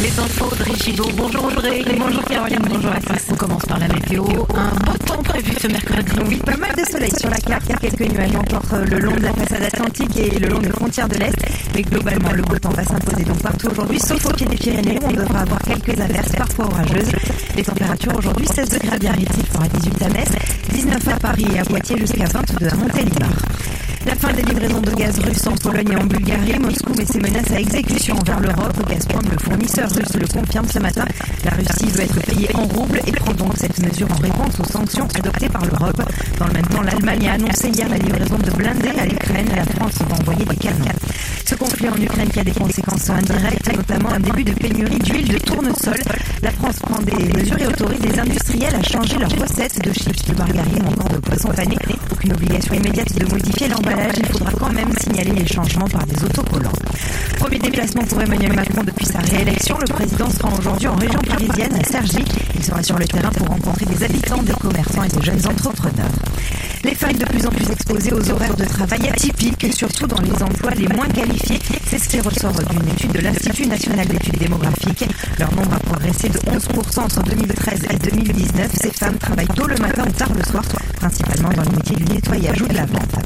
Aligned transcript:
Les 0.00 0.18
infos 0.18 0.56
de 0.56 0.62
Richido. 0.62 1.04
Bonjour 1.14 1.44
Audrey. 1.44 1.84
Bonjour 1.98 2.24
Caroline. 2.24 2.64
Bonjour 2.66 2.90
à. 2.90 2.98
On 3.30 3.34
commence 3.34 3.66
par 3.66 3.78
la 3.78 3.88
météo. 3.88 4.24
Un 4.54 4.70
beau 4.84 4.96
temps 5.04 5.22
prévu 5.22 5.52
ce 5.60 5.66
mercredi. 5.66 6.12
Oui, 6.26 6.36
pas 6.38 6.56
mal 6.56 6.74
de 6.74 6.84
soleil 6.90 7.12
sur 7.18 7.28
la 7.28 7.36
carte. 7.36 7.64
Il 7.66 7.72
y 7.72 7.74
a 7.74 7.78
quelques 7.78 8.10
nuages 8.10 8.34
encore 8.34 8.64
euh, 8.72 8.86
le 8.86 8.98
long 8.98 9.14
de 9.14 9.22
la 9.22 9.34
façade 9.34 9.62
atlantique 9.62 10.16
et 10.16 10.38
le 10.38 10.48
long 10.48 10.58
des 10.58 10.70
frontières 10.70 11.08
de 11.08 11.16
l'Est. 11.16 11.36
Mais 11.74 11.82
globalement, 11.82 12.32
le 12.32 12.42
beau 12.42 12.58
temps 12.58 12.70
va 12.70 12.82
s'imposer 12.82 13.24
donc 13.24 13.42
partout 13.42 13.68
aujourd'hui, 13.68 14.00
sauf 14.00 14.24
au 14.24 14.32
pied 14.32 14.46
des 14.46 14.56
Pyrénées 14.56 14.98
où 15.02 15.06
on 15.06 15.12
devra 15.12 15.40
avoir 15.40 15.60
quelques 15.60 16.00
averses, 16.00 16.32
parfois 16.32 16.64
orageuses. 16.66 17.12
Les 17.54 17.62
températures 17.62 18.16
aujourd'hui, 18.16 18.46
16 18.46 18.70
degrés 18.70 18.94
à 18.94 18.98
Biarritz, 18.98 19.32
il 19.36 19.46
fera 19.46 19.68
18 19.68 20.02
à 20.02 20.08
Metz, 20.08 20.30
19 20.72 21.08
à 21.08 21.18
Paris 21.18 21.46
et 21.54 21.58
à 21.58 21.64
Poitiers 21.64 21.98
jusqu'à 21.98 22.24
22 22.24 22.68
à 22.68 22.74
Montélimar. 22.76 23.28
La 24.06 24.14
fin 24.14 24.32
des 24.32 24.42
livraisons 24.42 24.80
de 24.80 24.90
gaz 24.92 25.18
russe 25.18 25.46
en 25.46 25.54
Pologne 25.56 25.92
et 25.92 25.96
en 25.96 26.06
Bulgarie. 26.06 26.58
Moscou 26.58 26.94
met 26.94 27.04
ses 27.04 27.20
menaces 27.20 27.50
à 27.50 27.60
exécution 27.60 28.16
envers 28.16 28.40
l'Europe. 28.40 28.88
Gazprom, 28.88 29.22
le 29.30 29.38
fournisseur 29.38 29.90
russe, 29.90 30.14
le 30.18 30.26
confirme 30.26 30.66
ce 30.66 30.78
matin. 30.78 31.04
La 31.44 31.50
Russie 31.50 31.90
veut 31.90 32.04
être 32.04 32.20
payée 32.20 32.48
en 32.54 32.64
roubles 32.64 33.00
et 33.06 33.12
prend 33.12 33.34
donc 33.34 33.58
cette 33.58 33.78
mesure 33.78 34.10
en 34.10 34.22
réponse 34.22 34.58
aux 34.58 34.72
sanctions 34.72 35.06
adoptées 35.14 35.50
par 35.50 35.66
l'Europe. 35.66 36.02
Dans 36.38 36.46
le 36.46 36.52
même 36.54 36.66
temps, 36.66 36.80
l'Allemagne 36.80 37.28
a 37.28 37.32
annoncé 37.34 37.68
hier 37.68 37.88
la 37.90 37.98
livraison 37.98 38.38
de 38.38 38.50
blindés 38.50 38.98
à 38.98 39.04
l'Ukraine. 39.04 39.48
La 39.54 39.64
France 39.64 39.98
va 40.08 40.16
envoyer 40.16 40.46
des 40.46 40.56
canons. 40.56 40.84
En 41.88 41.96
Ukraine 41.96 42.28
qui 42.28 42.38
a 42.38 42.44
des 42.44 42.50
conséquences 42.52 43.08
indirectes, 43.08 43.74
notamment 43.74 44.10
un 44.10 44.20
début 44.20 44.44
de 44.44 44.52
pénurie 44.52 44.98
d'huile 44.98 45.28
de 45.28 45.38
tournesol. 45.38 45.96
La 46.42 46.50
France 46.50 46.78
prend 46.78 47.00
des 47.00 47.24
mesures 47.32 47.58
et 47.58 47.66
autorise 47.66 48.00
les 48.02 48.18
industriels 48.18 48.74
à 48.74 48.82
changer 48.82 49.16
leurs 49.16 49.30
recettes 49.30 49.82
de 49.82 49.90
chips, 49.90 50.26
de 50.26 50.34
margarine 50.36 50.82
ou 50.84 50.88
encore 50.88 51.08
de 51.08 51.16
poisson 51.16 51.48
pané. 51.48 51.76
Aucune 52.12 52.34
obligation 52.34 52.74
immédiate 52.74 53.18
de 53.18 53.24
modifier 53.24 53.68
l'emballage. 53.68 54.12
Il 54.18 54.26
faudra 54.26 54.52
quand 54.52 54.72
même 54.72 54.92
signaler 54.98 55.32
les 55.32 55.46
changements 55.46 55.88
par 55.88 56.04
des 56.04 56.22
autocollants. 56.22 56.72
Premier 57.38 57.58
déplacement 57.58 58.04
pour 58.04 58.20
Emmanuel 58.20 58.52
Macron 58.52 58.82
depuis 58.84 59.06
sa 59.06 59.20
réélection. 59.20 59.78
Le 59.78 59.86
président 59.86 60.28
sera 60.28 60.50
aujourd'hui 60.58 60.88
en 60.88 60.96
région 60.96 61.20
parisienne 61.20 61.74
à 61.80 61.84
Cergy. 61.84 62.24
Il 62.56 62.62
sera 62.62 62.82
sur 62.82 62.98
le 62.98 63.06
terrain 63.06 63.30
pour 63.30 63.46
rencontrer 63.46 63.86
des 63.86 64.04
habitants, 64.04 64.42
des 64.42 64.52
commerçants 64.52 65.04
et 65.04 65.08
des 65.08 65.22
jeunes 65.22 65.46
entrepreneurs. 65.46 66.12
Les 66.90 66.96
femmes 66.96 67.18
de 67.18 67.24
plus 67.24 67.46
en 67.46 67.50
plus 67.50 67.70
exposées 67.70 68.12
aux 68.12 68.30
horaires 68.32 68.56
de 68.56 68.64
travail 68.64 69.08
atypiques, 69.08 69.64
surtout 69.72 70.08
dans 70.08 70.20
les 70.22 70.42
emplois 70.42 70.72
les 70.72 70.88
moins 70.88 71.06
qualifiés. 71.06 71.60
C'est 71.86 71.98
ce 71.98 72.08
qui 72.08 72.20
ressort 72.20 72.52
d'une 72.52 72.88
étude 72.88 73.12
de 73.12 73.20
l'Institut 73.20 73.66
national 73.68 74.08
d'études 74.08 74.38
démographiques. 74.38 75.04
Leur 75.38 75.54
nombre 75.54 75.74
a 75.74 75.78
progressé 75.78 76.28
de 76.28 76.38
11% 76.38 77.00
entre 77.02 77.22
2013 77.22 77.82
et 77.92 78.10
2019. 78.10 78.72
Ces 78.74 78.90
femmes 78.90 79.18
travaillent 79.18 79.46
tôt 79.46 79.68
le 79.68 79.76
matin 79.76 80.04
ou 80.04 80.10
tard 80.10 80.32
le 80.36 80.42
soir, 80.42 80.64
principalement 80.96 81.50
dans 81.50 81.62
les 81.62 81.76
métiers 81.76 81.94
du 81.94 82.12
nettoyage 82.12 82.60
ou 82.60 82.66
de 82.66 82.74
la 82.74 82.86
vente. 82.86 83.20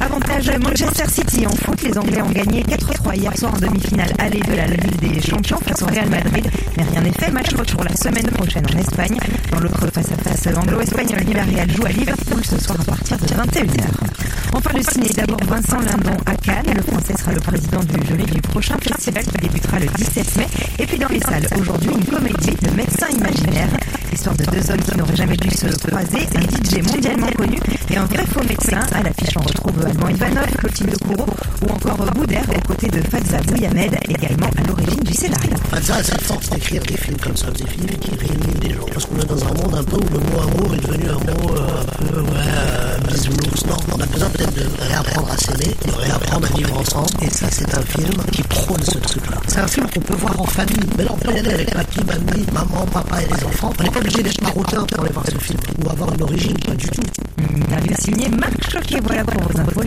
Avantage 0.00 0.50
Manchester 0.58 1.08
City 1.08 1.46
en 1.46 1.50
foot. 1.50 1.82
Les 1.82 1.98
Anglais 1.98 2.22
ont 2.22 2.30
gagné 2.30 2.62
4-3 2.62 3.16
hier 3.16 3.36
soir 3.36 3.54
en 3.54 3.58
demi-finale 3.58 4.12
aller 4.18 4.40
de 4.40 4.52
la 4.54 4.66
Ligue 4.66 4.98
des 5.00 5.20
Champions 5.20 5.58
face 5.58 5.82
au 5.82 5.86
Real 5.86 6.08
Madrid. 6.08 6.48
Mais 6.76 6.84
rien 6.84 7.00
n'est 7.00 7.12
fait. 7.12 7.30
Match 7.30 7.54
retour 7.54 7.82
la 7.84 7.94
semaine 7.96 8.26
prochaine 8.30 8.64
en 8.72 8.78
Espagne. 8.78 9.18
Dans 9.50 9.60
l'autre 9.60 9.86
face-à-face 9.92 10.48
anglo-espagnol, 10.56 11.20
Villarreal 11.24 11.70
joue 11.70 11.86
à 11.86 11.90
Liverpool 11.90 12.44
ce 12.44 12.58
soir 12.60 12.80
à 12.80 12.84
partir 12.84 13.18
de 13.18 13.26
21h. 13.26 14.47
Enfin, 14.58 14.76
le 14.76 14.82
ciné, 14.82 15.08
d'abord 15.14 15.38
Vincent 15.46 15.78
Lindon 15.78 16.16
à 16.26 16.34
Cannes. 16.34 16.74
Le 16.74 16.82
français 16.82 17.14
sera 17.16 17.30
le 17.30 17.38
président 17.38 17.78
du 17.78 18.04
jury 18.04 18.24
du 18.24 18.40
prochain 18.40 18.76
festival 18.78 19.24
qui 19.24 19.36
débutera 19.38 19.78
le 19.78 19.86
17 19.86 20.36
mai. 20.36 20.48
Et 20.80 20.84
puis 20.84 20.98
dans 20.98 21.06
les 21.06 21.20
salles, 21.20 21.46
aujourd'hui, 21.60 21.90
une 21.92 22.04
comédie 22.04 22.56
de 22.60 22.70
médecins 22.72 23.06
imaginaires. 23.08 23.68
L'histoire 24.10 24.34
de 24.34 24.44
deux 24.46 24.70
hommes 24.72 24.80
qui 24.80 24.96
n'auraient 24.98 25.14
jamais 25.14 25.36
dû 25.36 25.48
se 25.50 25.68
croiser, 25.86 26.26
un 26.34 26.40
DJ 26.40 26.82
mondialement 26.84 27.28
connu 27.36 27.60
et 27.88 27.96
un 27.96 28.04
vrai 28.06 28.26
faux 28.26 28.42
médecin. 28.48 28.80
À 28.92 29.02
l'affiche, 29.04 29.36
on 29.36 29.42
retrouve 29.42 29.86
Alban 29.86 30.08
Ivanov, 30.08 30.50
Clotilde 30.58 30.98
Courreau 31.04 31.26
ou 31.62 31.70
encore 31.70 31.98
Boudère 32.16 32.46
aux 32.48 32.66
côtés 32.66 32.88
de 32.88 33.00
Fadza 33.02 33.38
Bouyamed, 33.42 33.96
également 34.08 34.50
à 34.56 34.66
l'origine 34.66 35.04
du 35.04 35.14
scénario. 35.14 35.54
A 35.72 35.80
force 35.80 36.50
d'écrire 36.50 36.82
des 36.82 36.96
films 36.96 37.18
comme 37.18 37.36
ça, 37.36 37.48
des 37.52 37.64
films 37.64 37.86
qui 38.00 38.10
réunissent 38.16 38.60
des 38.60 38.74
gens. 38.74 38.86
Parce 38.92 39.06
qu'on 39.06 39.20
est 39.20 39.24
dans 39.24 39.44
un 39.44 39.54
monde 39.54 39.74
un 39.76 39.84
peu 39.84 39.96
où 39.98 40.08
le 40.12 40.18
mot 40.18 40.40
amour 40.42 40.74
est 40.74 40.84
devenu 40.84 41.10
un 41.10 41.12
mot 41.12 41.54
euh, 41.54 41.84
euh, 42.16 42.97
Non, 43.26 43.76
on 43.92 44.00
a 44.00 44.06
besoin 44.06 44.28
peut-être 44.30 44.54
de 44.54 44.64
réapprendre 44.80 45.32
à 45.32 45.36
s'aimer, 45.36 45.74
de 45.84 45.90
réapprendre 45.90 46.46
à 46.46 46.56
vivre 46.56 46.78
ensemble. 46.78 47.08
Et 47.22 47.30
ça, 47.30 47.46
c'est 47.50 47.74
un 47.74 47.82
film 47.82 48.14
qui 48.30 48.42
prône 48.44 48.82
ce 48.82 48.98
truc-là. 48.98 49.38
C'est 49.48 49.58
un 49.58 49.66
film 49.66 49.86
qu'on 49.90 50.00
peut 50.00 50.14
voir 50.14 50.40
en 50.40 50.44
famille. 50.44 50.88
Mais 50.96 51.04
là, 51.04 51.10
on 51.12 51.16
peut 51.16 51.34
y 51.34 51.38
aller 51.38 51.50
avec 51.50 52.06
mamie, 52.06 52.46
maman, 52.52 52.86
papa 52.92 53.22
et 53.22 53.26
les 53.26 53.44
enfants. 53.44 53.72
On 53.78 53.82
n'est 53.82 53.90
pas 53.90 53.98
obligé 53.98 54.22
d'être 54.22 54.40
marocain 54.40 54.84
pour 54.84 55.04
aller 55.04 55.12
voir 55.12 55.24
ce 55.26 55.38
film. 55.38 55.58
Ou 55.84 55.90
avoir 55.90 56.14
une 56.14 56.22
origine, 56.22 56.58
pas 56.58 56.74
du 56.74 56.88
tout. 56.88 57.02
Interview 57.38 57.94
signé 57.98 58.28
Marc 58.28 58.70
Choquet. 58.70 59.00
Voilà 59.02 59.24
pour 59.24 59.42
vos 59.42 59.60
infos. 59.60 59.82